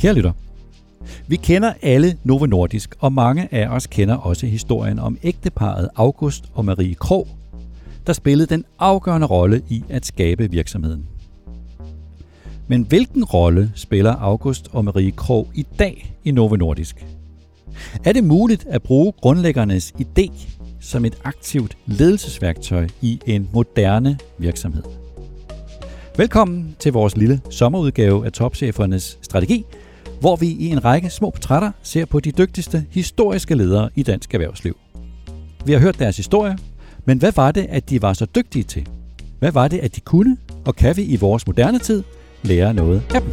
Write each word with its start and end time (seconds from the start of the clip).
Kære 0.00 0.14
lytter, 0.14 0.32
vi 1.26 1.36
kender 1.36 1.72
alle 1.82 2.16
Novo 2.24 2.46
Nordisk, 2.46 2.94
og 2.98 3.12
mange 3.12 3.48
af 3.54 3.68
os 3.68 3.86
kender 3.86 4.16
også 4.16 4.46
historien 4.46 4.98
om 4.98 5.18
ægteparet 5.22 5.88
August 5.96 6.44
og 6.54 6.64
Marie 6.64 6.94
Krog, 6.94 7.28
der 8.06 8.12
spillede 8.12 8.46
den 8.46 8.64
afgørende 8.78 9.26
rolle 9.26 9.62
i 9.68 9.84
at 9.88 10.06
skabe 10.06 10.50
virksomheden. 10.50 11.06
Men 12.68 12.82
hvilken 12.82 13.24
rolle 13.24 13.72
spiller 13.74 14.16
August 14.16 14.68
og 14.72 14.84
Marie 14.84 15.10
Krog 15.10 15.48
i 15.54 15.66
dag 15.78 16.16
i 16.24 16.30
Novo 16.30 16.56
Nordisk? 16.56 17.06
Er 18.04 18.12
det 18.12 18.24
muligt 18.24 18.66
at 18.66 18.82
bruge 18.82 19.12
grundlæggernes 19.12 19.94
idé 20.00 20.48
som 20.80 21.04
et 21.04 21.18
aktivt 21.24 21.76
ledelsesværktøj 21.86 22.86
i 23.00 23.20
en 23.26 23.48
moderne 23.52 24.18
virksomhed? 24.38 24.82
Velkommen 26.16 26.76
til 26.78 26.92
vores 26.92 27.16
lille 27.16 27.40
sommerudgave 27.50 28.26
af 28.26 28.32
Topchefernes 28.32 29.18
Strategi, 29.22 29.64
hvor 30.20 30.36
vi 30.36 30.46
i 30.46 30.68
en 30.68 30.84
række 30.84 31.10
små 31.10 31.30
portrætter 31.30 31.70
ser 31.82 32.04
på 32.04 32.20
de 32.20 32.32
dygtigste 32.32 32.86
historiske 32.90 33.54
ledere 33.54 33.90
i 33.94 34.02
dansk 34.02 34.34
erhvervsliv. 34.34 34.76
Vi 35.64 35.72
har 35.72 35.80
hørt 35.80 35.98
deres 35.98 36.16
historie, 36.16 36.58
men 37.04 37.18
hvad 37.18 37.32
var 37.36 37.52
det, 37.52 37.66
at 37.68 37.90
de 37.90 38.02
var 38.02 38.12
så 38.12 38.24
dygtige 38.24 38.62
til? 38.62 38.88
Hvad 39.38 39.52
var 39.52 39.68
det, 39.68 39.78
at 39.78 39.96
de 39.96 40.00
kunne, 40.00 40.36
og 40.64 40.76
kan 40.76 40.96
vi 40.96 41.02
i 41.02 41.16
vores 41.16 41.46
moderne 41.46 41.78
tid 41.78 42.02
lære 42.42 42.74
noget 42.74 43.02
af 43.14 43.20
dem? 43.22 43.32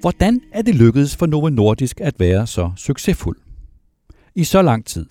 Hvordan 0.00 0.40
er 0.52 0.62
det 0.62 0.74
lykkedes 0.74 1.16
for 1.16 1.26
Novo 1.26 1.48
Nordisk 1.48 2.00
at 2.00 2.14
være 2.20 2.46
så 2.46 2.70
succesfuld? 2.76 3.49
I 4.34 4.44
så 4.44 4.62
lang 4.62 4.86
tid. 4.86 5.06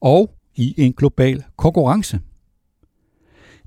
Og 0.00 0.30
i 0.56 0.74
en 0.76 0.92
global 0.92 1.44
konkurrence. 1.56 2.20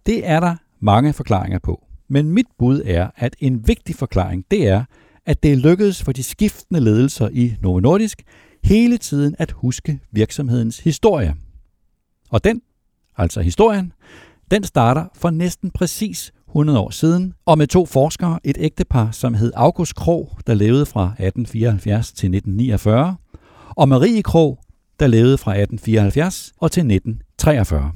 Det 0.05 0.27
er 0.27 0.39
der 0.39 0.55
mange 0.79 1.13
forklaringer 1.13 1.59
på. 1.59 1.83
Men 2.07 2.31
mit 2.31 2.45
bud 2.57 2.81
er, 2.85 3.09
at 3.15 3.35
en 3.39 3.67
vigtig 3.67 3.95
forklaring, 3.95 4.45
det 4.51 4.67
er, 4.67 4.83
at 5.25 5.43
det 5.43 5.57
lykkedes 5.57 6.03
for 6.03 6.11
de 6.11 6.23
skiftende 6.23 6.79
ledelser 6.79 7.29
i 7.31 7.55
Novo 7.61 7.79
Nordisk 7.79 8.23
hele 8.63 8.97
tiden 8.97 9.35
at 9.39 9.51
huske 9.51 9.99
virksomhedens 10.11 10.79
historie. 10.79 11.35
Og 12.29 12.43
den, 12.43 12.61
altså 13.17 13.41
historien, 13.41 13.93
den 14.51 14.63
starter 14.63 15.05
for 15.15 15.29
næsten 15.29 15.71
præcis 15.71 16.33
100 16.47 16.79
år 16.79 16.89
siden, 16.89 17.33
og 17.45 17.57
med 17.57 17.67
to 17.67 17.85
forskere, 17.85 18.39
et 18.43 18.57
ægtepar, 18.59 19.11
som 19.11 19.33
hed 19.33 19.51
August 19.55 19.95
Krog, 19.95 20.37
der 20.47 20.53
levede 20.53 20.85
fra 20.85 21.03
1874 21.03 22.11
til 22.11 22.27
1949, 22.35 23.15
og 23.69 23.89
Marie 23.89 24.23
Krog, 24.23 24.59
der 24.99 25.07
levede 25.07 25.37
fra 25.37 25.51
1874 25.51 26.53
og 26.57 26.71
til 26.71 26.81
1943. 26.81 27.91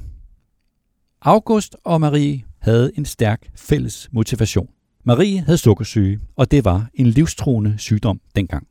August 1.22 1.76
og 1.84 2.00
Marie 2.00 2.44
havde 2.58 2.92
en 2.98 3.04
stærk 3.04 3.50
fælles 3.54 4.08
motivation. 4.12 4.68
Marie 5.04 5.40
havde 5.40 5.58
sukkersyge, 5.58 6.20
og 6.36 6.50
det 6.50 6.64
var 6.64 6.90
en 6.94 7.06
livstruende 7.06 7.74
sygdom 7.78 8.20
dengang. 8.36 8.66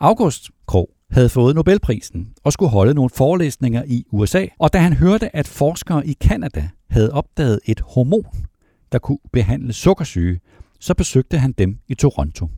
August 0.00 0.50
Krog 0.66 0.88
havde 1.10 1.28
fået 1.28 1.54
Nobelprisen 1.54 2.32
og 2.44 2.52
skulle 2.52 2.70
holde 2.70 2.94
nogle 2.94 3.10
forelæsninger 3.10 3.82
i 3.86 4.04
USA, 4.10 4.46
og 4.58 4.72
da 4.72 4.78
han 4.78 4.92
hørte, 4.92 5.36
at 5.36 5.48
forskere 5.48 6.06
i 6.06 6.12
Kanada 6.12 6.68
havde 6.90 7.12
opdaget 7.12 7.60
et 7.64 7.80
hormon, 7.80 8.46
der 8.92 8.98
kunne 8.98 9.18
behandle 9.32 9.72
sukkersyge, 9.72 10.40
så 10.80 10.94
besøgte 10.94 11.38
han 11.38 11.52
dem 11.52 11.78
i 11.88 11.94
Toronto. 11.94 12.48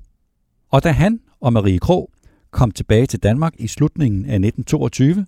Og 0.70 0.84
da 0.84 0.90
han 0.90 1.20
og 1.40 1.52
Marie 1.52 1.78
Krog 1.78 2.10
kom 2.50 2.70
tilbage 2.70 3.06
til 3.06 3.22
Danmark 3.22 3.54
i 3.58 3.66
slutningen 3.66 4.24
af 4.24 4.34
1922, 4.34 5.26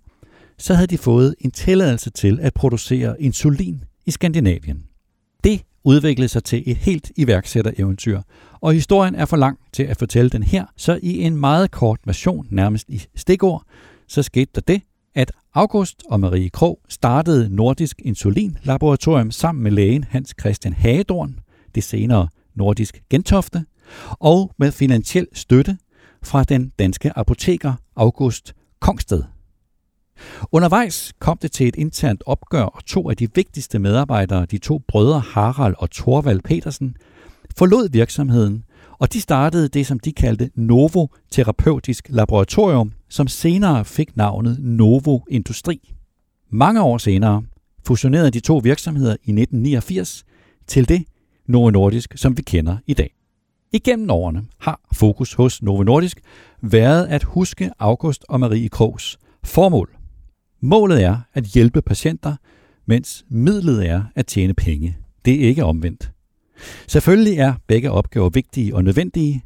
så 0.59 0.75
havde 0.75 0.87
de 0.87 0.99
fået 0.99 1.35
en 1.41 1.51
tilladelse 1.51 2.11
til 2.11 2.39
at 2.41 2.55
producere 2.55 3.23
insulin 3.23 3.85
i 4.07 4.11
Skandinavien. 4.11 4.85
Det 5.45 5.63
udviklede 5.85 6.29
sig 6.29 6.45
til 6.45 6.63
et 6.67 6.77
helt 6.77 7.13
iværksættereventyr, 7.17 8.21
og 8.61 8.73
historien 8.73 9.15
er 9.15 9.25
for 9.25 9.37
lang 9.37 9.59
til 9.73 9.83
at 9.83 9.97
fortælle 9.97 10.31
den 10.31 10.43
her, 10.43 10.67
så 10.77 10.99
i 11.03 11.23
en 11.23 11.37
meget 11.37 11.71
kort 11.71 12.01
version, 12.05 12.47
nærmest 12.51 12.89
i 12.89 13.03
stikord, 13.15 13.63
så 14.09 14.23
skete 14.23 14.51
der 14.55 14.61
det, 14.61 14.83
at 15.15 15.33
August 15.55 16.03
og 16.11 16.21
Marie 16.21 16.51
Krog 16.51 16.81
startede 16.89 17.57
Nordisk 17.57 18.03
Insulin 18.05 18.59
Laboratorium 18.63 19.31
sammen 19.31 19.63
med 19.63 19.71
lægen 19.71 20.05
Hans 20.05 20.35
Christian 20.41 20.75
Hagedorn, 20.75 21.39
det 21.75 21.85
senere 21.85 22.29
Nordisk 22.55 23.03
Gentofte, 23.11 23.65
og 24.11 24.51
med 24.59 24.73
finansiel 24.73 25.27
støtte 25.33 25.79
fra 26.23 26.45
den 26.45 26.73
danske 26.79 27.19
apoteker 27.19 27.75
August 27.97 28.55
Kongsted. 28.81 29.23
Undervejs 30.53 31.13
kom 31.19 31.39
det 31.43 31.53
til 31.53 31.69
et 31.69 31.77
internt 31.77 32.23
opgør, 32.27 32.63
og 32.63 32.85
to 32.87 33.11
af 33.11 33.17
de 33.17 33.35
vigtigste 33.35 33.79
medarbejdere, 33.79 34.47
de 34.47 34.59
to 34.59 34.83
brødre 34.89 35.21
Harald 35.21 35.75
og 35.79 35.91
Thorvald 35.91 36.41
Petersen, 36.41 36.97
forlod 37.59 37.89
virksomheden, 37.89 38.65
og 38.99 39.13
de 39.13 39.21
startede 39.21 39.69
det, 39.69 39.87
som 39.87 39.99
de 39.99 40.13
kaldte 40.13 40.51
Novo 40.55 41.07
Terapeutisk 41.31 42.07
Laboratorium, 42.09 42.93
som 43.09 43.29
senere 43.29 43.85
fik 43.85 44.17
navnet 44.17 44.59
Novo 44.59 45.21
Industri. 45.31 45.93
Mange 46.51 46.83
år 46.83 46.99
senere 46.99 47.43
fusionerede 47.87 48.31
de 48.31 48.41
to 48.41 48.57
virksomheder 48.57 49.13
i 49.13 49.31
1989 49.31 50.25
til 50.67 50.89
det 50.89 51.05
Novo 51.47 51.71
Nordisk, 51.71 52.13
som 52.17 52.37
vi 52.37 52.43
kender 52.43 52.77
i 52.87 52.95
dag. 52.95 53.22
Igennem 53.75 54.11
årene 54.11 54.45
har 54.59 54.81
fokus 54.93 55.35
hos 55.35 55.63
Novo 55.63 55.83
Nordisk 55.83 56.21
været 56.61 57.07
at 57.07 57.23
huske 57.23 57.71
August 57.79 58.25
og 58.29 58.41
Marie 58.41 58.69
Krogs 58.69 59.19
formål. 59.45 59.97
Målet 60.61 61.05
er 61.05 61.19
at 61.35 61.45
hjælpe 61.45 61.83
patienter, 61.83 62.37
mens 62.87 63.25
midlet 63.29 63.89
er 63.89 64.03
at 64.15 64.27
tjene 64.27 64.55
penge. 64.55 64.97
Det 65.25 65.35
er 65.35 65.49
ikke 65.49 65.65
omvendt. 65.65 66.13
Selvfølgelig 66.87 67.39
er 67.39 67.55
begge 67.67 67.91
opgaver 67.91 68.29
vigtige 68.29 68.75
og 68.75 68.85
nødvendige, 68.85 69.45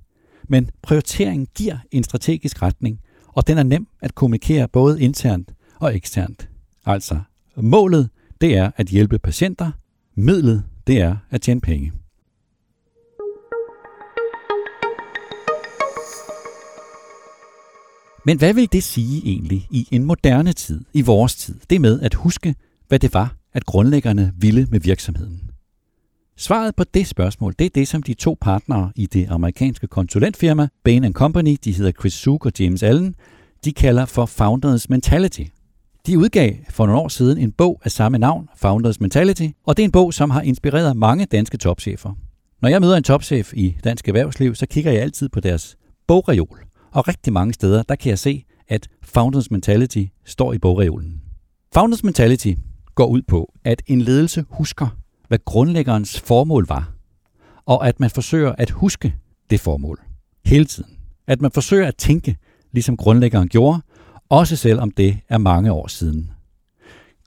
men 0.48 0.70
prioriteringen 0.82 1.46
giver 1.54 1.78
en 1.90 2.04
strategisk 2.04 2.62
retning, 2.62 3.00
og 3.28 3.46
den 3.46 3.58
er 3.58 3.62
nem 3.62 3.86
at 4.02 4.14
kommunikere 4.14 4.68
både 4.68 5.02
internt 5.02 5.52
og 5.80 5.96
eksternt. 5.96 6.48
Altså, 6.86 7.18
målet 7.56 8.10
det 8.40 8.56
er 8.56 8.70
at 8.76 8.86
hjælpe 8.86 9.18
patienter, 9.18 9.70
midlet 10.14 10.64
det 10.86 11.00
er 11.00 11.16
at 11.30 11.40
tjene 11.40 11.60
penge. 11.60 11.92
Men 18.26 18.38
hvad 18.38 18.54
vil 18.54 18.72
det 18.72 18.82
sige 18.82 19.22
egentlig 19.24 19.66
i 19.70 19.88
en 19.90 20.04
moderne 20.04 20.52
tid, 20.52 20.80
i 20.92 21.02
vores 21.02 21.36
tid, 21.36 21.54
det 21.70 21.80
med 21.80 22.00
at 22.00 22.14
huske, 22.14 22.54
hvad 22.88 22.98
det 22.98 23.14
var, 23.14 23.36
at 23.52 23.66
grundlæggerne 23.66 24.32
ville 24.38 24.66
med 24.70 24.80
virksomheden? 24.80 25.50
Svaret 26.36 26.76
på 26.76 26.84
det 26.84 27.06
spørgsmål, 27.06 27.54
det 27.58 27.64
er 27.64 27.70
det, 27.74 27.88
som 27.88 28.02
de 28.02 28.14
to 28.14 28.36
partnere 28.40 28.92
i 28.96 29.06
det 29.06 29.26
amerikanske 29.30 29.86
konsulentfirma 29.86 30.68
Bain 30.84 31.12
Company, 31.12 31.56
de 31.64 31.72
hedder 31.72 31.92
Chris 31.92 32.12
Suk 32.12 32.46
og 32.46 32.52
James 32.60 32.82
Allen, 32.82 33.14
de 33.64 33.72
kalder 33.72 34.04
for 34.04 34.26
Founders 34.26 34.88
Mentality. 34.88 35.44
De 36.06 36.18
udgav 36.18 36.52
for 36.70 36.86
nogle 36.86 37.00
år 37.00 37.08
siden 37.08 37.38
en 37.38 37.52
bog 37.52 37.80
af 37.84 37.90
samme 37.90 38.18
navn, 38.18 38.48
Founders 38.56 39.00
Mentality, 39.00 39.48
og 39.66 39.76
det 39.76 39.82
er 39.82 39.84
en 39.84 39.92
bog, 39.92 40.14
som 40.14 40.30
har 40.30 40.40
inspireret 40.40 40.96
mange 40.96 41.24
danske 41.26 41.56
topchefer. 41.56 42.12
Når 42.62 42.68
jeg 42.68 42.80
møder 42.80 42.96
en 42.96 43.02
topchef 43.02 43.52
i 43.54 43.76
dansk 43.84 44.08
erhvervsliv, 44.08 44.54
så 44.54 44.66
kigger 44.66 44.92
jeg 44.92 45.02
altid 45.02 45.28
på 45.28 45.40
deres 45.40 45.76
bogreol. 46.06 46.66
Og 46.96 47.08
rigtig 47.08 47.32
mange 47.32 47.52
steder, 47.52 47.82
der 47.82 47.94
kan 47.94 48.10
jeg 48.10 48.18
se, 48.18 48.44
at 48.68 48.88
Founders 49.02 49.50
Mentality 49.50 50.04
står 50.24 50.52
i 50.52 50.58
bogreolen. 50.58 51.22
Founders 51.74 52.04
Mentality 52.04 52.52
går 52.94 53.06
ud 53.06 53.22
på, 53.22 53.52
at 53.64 53.82
en 53.86 54.00
ledelse 54.00 54.44
husker, 54.50 54.86
hvad 55.28 55.38
grundlæggerens 55.44 56.20
formål 56.20 56.66
var, 56.68 56.92
og 57.66 57.88
at 57.88 58.00
man 58.00 58.10
forsøger 58.10 58.52
at 58.58 58.70
huske 58.70 59.14
det 59.50 59.60
formål 59.60 60.00
hele 60.44 60.64
tiden. 60.64 60.98
At 61.26 61.40
man 61.40 61.50
forsøger 61.50 61.86
at 61.86 61.96
tænke, 61.96 62.36
ligesom 62.72 62.96
grundlæggeren 62.96 63.48
gjorde, 63.48 63.82
også 64.28 64.56
selvom 64.56 64.90
det 64.90 65.18
er 65.28 65.38
mange 65.38 65.72
år 65.72 65.86
siden. 65.86 66.30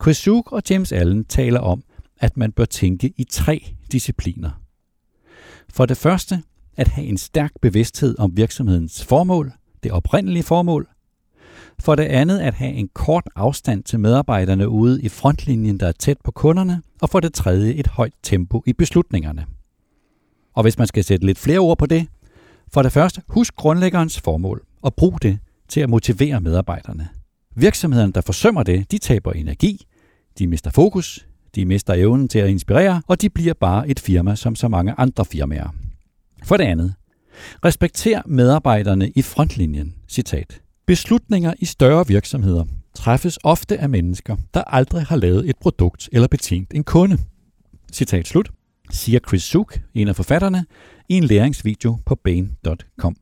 Chris 0.01 0.17
Suk 0.17 0.51
og 0.51 0.61
James 0.69 0.91
Allen 0.91 1.25
taler 1.25 1.59
om, 1.59 1.83
at 2.19 2.37
man 2.37 2.51
bør 2.51 2.65
tænke 2.65 3.13
i 3.17 3.23
tre 3.23 3.73
discipliner. 3.91 4.51
For 5.69 5.85
det 5.85 5.97
første, 5.97 6.43
at 6.77 6.87
have 6.87 7.07
en 7.07 7.17
stærk 7.17 7.51
bevidsthed 7.61 8.15
om 8.19 8.37
virksomhedens 8.37 9.05
formål, 9.05 9.53
det 9.83 9.91
oprindelige 9.91 10.43
formål. 10.43 10.87
For 11.79 11.95
det 11.95 12.03
andet 12.03 12.39
at 12.39 12.53
have 12.53 12.71
en 12.71 12.89
kort 12.93 13.29
afstand 13.35 13.83
til 13.83 13.99
medarbejderne 13.99 14.69
ude 14.69 15.01
i 15.01 15.09
frontlinjen, 15.09 15.79
der 15.79 15.87
er 15.87 15.91
tæt 15.91 16.17
på 16.23 16.31
kunderne. 16.31 16.81
Og 17.01 17.09
for 17.09 17.19
det 17.19 17.33
tredje 17.33 17.73
et 17.73 17.87
højt 17.87 18.13
tempo 18.23 18.63
i 18.65 18.73
beslutningerne. 18.73 19.45
Og 20.53 20.63
hvis 20.63 20.77
man 20.77 20.87
skal 20.87 21.03
sætte 21.03 21.25
lidt 21.25 21.39
flere 21.39 21.59
ord 21.59 21.77
på 21.77 21.85
det, 21.85 22.07
for 22.73 22.81
det 22.81 22.91
første, 22.91 23.21
husk 23.27 23.55
grundlæggerens 23.55 24.19
formål 24.19 24.65
og 24.81 24.95
brug 24.95 25.21
det 25.21 25.39
til 25.67 25.81
at 25.81 25.89
motivere 25.89 26.41
medarbejderne. 26.41 27.09
Virksomhederne, 27.55 28.11
der 28.11 28.21
forsømmer 28.21 28.63
det, 28.63 28.91
de 28.91 28.97
taber 28.97 29.31
energi, 29.31 29.85
de 30.39 30.47
mister 30.47 30.71
fokus, 30.71 31.27
de 31.55 31.65
mister 31.65 31.93
evnen 31.93 32.27
til 32.27 32.39
at 32.39 32.49
inspirere, 32.49 33.01
og 33.07 33.21
de 33.21 33.29
bliver 33.29 33.53
bare 33.53 33.89
et 33.89 33.99
firma 33.99 34.35
som 34.35 34.55
så 34.55 34.67
mange 34.67 34.93
andre 34.97 35.25
firmaer. 35.25 35.69
For 36.43 36.57
det 36.57 36.63
andet, 36.63 36.93
respekter 37.65 38.21
medarbejderne 38.25 39.09
i 39.09 39.21
frontlinjen. 39.21 39.95
Citat. 40.07 40.61
Beslutninger 40.87 41.53
i 41.59 41.65
større 41.65 42.07
virksomheder, 42.07 42.65
træffes 42.95 43.39
ofte 43.43 43.77
af 43.77 43.89
mennesker, 43.89 44.35
der 44.53 44.61
aldrig 44.61 45.03
har 45.03 45.15
lavet 45.15 45.49
et 45.49 45.55
produkt 45.61 46.09
eller 46.11 46.27
betjent 46.27 46.73
en 46.73 46.83
kunde. 46.83 47.17
Citat 47.93 48.27
slut, 48.27 48.51
siger 48.91 49.19
Chris 49.27 49.43
Suk, 49.43 49.79
en 49.93 50.07
af 50.07 50.15
forfatterne, 50.15 50.65
i 51.09 51.13
en 51.13 51.23
læringsvideo 51.23 51.97
på 52.05 52.15
Bain.com. 52.15 53.15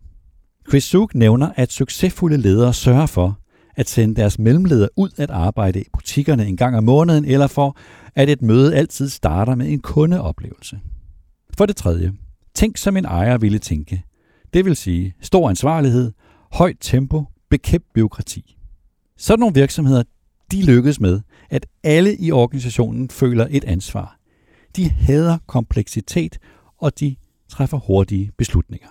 Chris 0.69 0.83
Suk 0.83 1.15
nævner, 1.15 1.49
at 1.55 1.71
succesfulde 1.71 2.37
ledere 2.37 2.73
sørger 2.73 3.05
for 3.05 3.39
at 3.75 3.89
sende 3.89 4.15
deres 4.15 4.39
mellemledere 4.39 4.89
ud 4.97 5.09
at 5.17 5.29
arbejde 5.29 5.81
i 5.81 5.85
butikkerne 5.93 6.45
en 6.45 6.57
gang 6.57 6.77
om 6.77 6.83
måneden, 6.83 7.25
eller 7.25 7.47
for, 7.47 7.77
at 8.15 8.29
et 8.29 8.41
møde 8.41 8.75
altid 8.75 9.09
starter 9.09 9.55
med 9.55 9.69
en 9.69 9.79
kundeoplevelse. 9.79 10.79
For 11.57 11.65
det 11.65 11.75
tredje, 11.75 12.13
tænk 12.55 12.77
som 12.77 12.97
en 12.97 13.05
ejer 13.05 13.37
ville 13.37 13.59
tænke. 13.59 14.03
Det 14.57 14.65
vil 14.65 14.75
sige 14.75 15.13
stor 15.21 15.49
ansvarlighed, 15.49 16.11
højt 16.51 16.75
tempo, 16.79 17.23
bekæmp 17.49 17.83
byråkrati. 17.93 18.57
Sådan 19.17 19.39
nogle 19.39 19.53
virksomheder, 19.53 20.03
de 20.51 20.65
lykkes 20.65 20.99
med, 20.99 21.21
at 21.49 21.65
alle 21.83 22.17
i 22.17 22.31
organisationen 22.31 23.09
føler 23.09 23.47
et 23.49 23.63
ansvar. 23.63 24.17
De 24.75 24.89
hader 24.89 25.37
kompleksitet, 25.47 26.37
og 26.77 26.99
de 26.99 27.15
træffer 27.49 27.77
hurtige 27.77 28.31
beslutninger. 28.37 28.87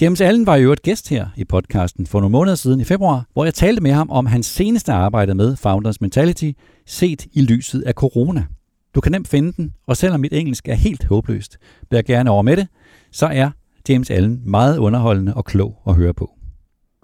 James 0.00 0.20
Allen 0.20 0.46
var 0.46 0.56
jo 0.56 0.72
et 0.72 0.82
gæst 0.82 1.08
her 1.08 1.28
i 1.36 1.44
podcasten 1.44 2.06
for 2.06 2.20
nogle 2.20 2.32
måneder 2.32 2.56
siden 2.56 2.80
i 2.80 2.84
februar, 2.84 3.26
hvor 3.32 3.44
jeg 3.44 3.54
talte 3.54 3.82
med 3.82 3.92
ham 3.92 4.10
om 4.10 4.26
hans 4.26 4.46
seneste 4.46 4.92
arbejde 4.92 5.34
med 5.34 5.56
Founders 5.56 6.00
Mentality, 6.00 6.50
set 6.86 7.26
i 7.32 7.40
lyset 7.40 7.82
af 7.82 7.92
corona. 7.92 8.46
Du 8.94 9.00
kan 9.00 9.12
nemt 9.12 9.28
finde 9.28 9.52
den, 9.52 9.72
og 9.86 9.96
selvom 9.96 10.20
mit 10.20 10.32
engelsk 10.32 10.68
er 10.68 10.74
helt 10.74 11.04
håbløst, 11.04 11.58
bliver 11.88 11.98
jeg 11.98 12.04
gerne 12.04 12.30
over 12.30 12.42
med 12.42 12.56
det, 12.56 12.68
så 13.12 13.26
er 13.26 13.50
James 13.88 14.10
Allen 14.10 14.42
meget 14.44 14.78
underholdende 14.78 15.34
og 15.34 15.44
klog 15.44 15.82
at 15.86 15.94
høre 15.94 16.14
på. 16.14 16.30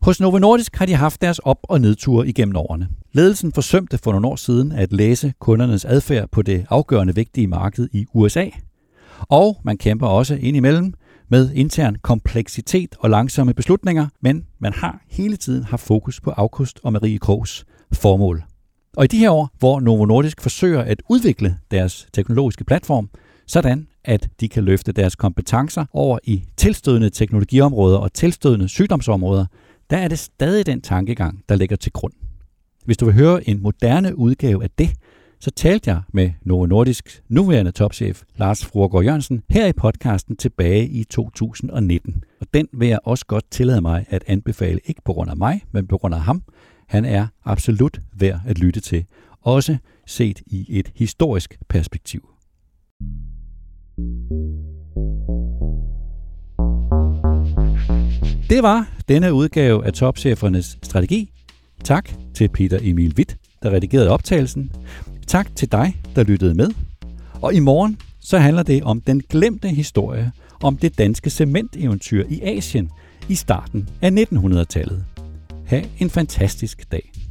Hos 0.02 0.20
Novo 0.20 0.38
Nordisk 0.38 0.76
har 0.76 0.86
de 0.86 0.94
haft 0.94 1.20
deres 1.20 1.38
op- 1.38 1.62
og 1.62 1.80
nedture 1.80 2.28
igennem 2.28 2.56
årene. 2.56 2.88
Ledelsen 3.12 3.52
forsømte 3.52 3.98
for 3.98 4.12
nogle 4.12 4.26
år 4.26 4.36
siden 4.36 4.72
at 4.72 4.92
læse 4.92 5.32
kundernes 5.38 5.84
adfærd 5.84 6.28
på 6.30 6.42
det 6.42 6.66
afgørende 6.70 7.14
vigtige 7.14 7.46
marked 7.46 7.88
i 7.92 8.06
USA. 8.14 8.46
Og 9.20 9.60
man 9.64 9.78
kæmper 9.78 10.06
også 10.06 10.34
indimellem 10.34 10.94
med 11.28 11.50
intern 11.54 11.96
kompleksitet 12.02 12.94
og 12.98 13.10
langsomme 13.10 13.54
beslutninger, 13.54 14.06
men 14.20 14.46
man 14.58 14.72
har 14.72 15.00
hele 15.10 15.36
tiden 15.36 15.64
haft 15.64 15.82
fokus 15.86 16.20
på 16.20 16.30
August 16.30 16.80
og 16.82 16.92
Marie 16.92 17.18
Krogs 17.18 17.64
formål. 17.92 18.44
Og 18.96 19.04
i 19.04 19.06
de 19.06 19.18
her 19.18 19.30
år, 19.30 19.50
hvor 19.58 19.80
Novo 19.80 20.04
Nordisk 20.04 20.40
forsøger 20.40 20.80
at 20.80 21.02
udvikle 21.08 21.56
deres 21.70 22.06
teknologiske 22.12 22.64
platform, 22.64 23.08
sådan 23.46 23.86
at 24.04 24.28
de 24.40 24.48
kan 24.48 24.64
løfte 24.64 24.92
deres 24.92 25.16
kompetencer 25.16 25.84
over 25.92 26.18
i 26.24 26.44
tilstødende 26.56 27.10
teknologiområder 27.10 27.98
og 27.98 28.12
tilstødende 28.12 28.68
sygdomsområder, 28.68 29.46
der 29.90 29.96
er 29.96 30.08
det 30.08 30.18
stadig 30.18 30.66
den 30.66 30.80
tankegang, 30.80 31.42
der 31.48 31.56
ligger 31.56 31.76
til 31.76 31.92
grund. 31.92 32.12
Hvis 32.84 32.96
du 32.96 33.04
vil 33.04 33.14
høre 33.14 33.48
en 33.48 33.62
moderne 33.62 34.18
udgave 34.18 34.62
af 34.62 34.70
det, 34.78 34.90
så 35.40 35.50
talte 35.50 35.90
jeg 35.90 36.00
med 36.12 36.30
Novo 36.42 36.66
Nordisk 36.66 37.22
nuværende 37.28 37.70
topchef 37.70 38.22
Lars 38.36 38.64
Fruergaard 38.64 39.04
Jørgensen 39.04 39.42
her 39.50 39.66
i 39.66 39.72
podcasten 39.72 40.36
tilbage 40.36 40.88
i 40.88 41.04
2019. 41.04 42.24
Og 42.40 42.46
den 42.54 42.68
vil 42.72 42.88
jeg 42.88 42.98
også 43.04 43.26
godt 43.26 43.44
tillade 43.50 43.80
mig 43.80 44.06
at 44.08 44.24
anbefale, 44.26 44.80
ikke 44.84 45.02
på 45.04 45.12
grund 45.12 45.30
af 45.30 45.36
mig, 45.36 45.62
men 45.72 45.86
på 45.86 45.98
grund 45.98 46.14
af 46.14 46.20
ham. 46.20 46.42
Han 46.88 47.04
er 47.04 47.26
absolut 47.44 48.00
værd 48.12 48.40
at 48.46 48.58
lytte 48.58 48.80
til, 48.80 49.04
også 49.40 49.76
set 50.06 50.42
i 50.46 50.66
et 50.68 50.92
historisk 50.94 51.58
perspektiv. 51.68 52.33
Det 58.50 58.62
var 58.62 58.88
denne 59.08 59.34
udgave 59.34 59.86
af 59.86 59.92
Topchefernes 59.92 60.78
Strategi. 60.82 61.30
Tak 61.84 62.10
til 62.34 62.48
Peter 62.48 62.78
Emil 62.82 63.14
Witt, 63.16 63.36
der 63.62 63.70
redigerede 63.70 64.10
optagelsen. 64.10 64.72
Tak 65.26 65.56
til 65.56 65.72
dig, 65.72 65.96
der 66.16 66.24
lyttede 66.24 66.54
med. 66.54 66.70
Og 67.42 67.54
i 67.54 67.60
morgen 67.60 67.98
så 68.20 68.38
handler 68.38 68.62
det 68.62 68.82
om 68.82 69.00
den 69.00 69.20
glemte 69.20 69.68
historie 69.68 70.32
om 70.62 70.76
det 70.76 70.98
danske 70.98 71.30
cementeventyr 71.30 72.24
i 72.28 72.40
Asien 72.42 72.90
i 73.28 73.34
starten 73.34 73.88
af 74.02 74.10
1900-tallet. 74.10 75.04
Ha' 75.66 75.82
en 75.98 76.10
fantastisk 76.10 76.92
dag. 76.92 77.23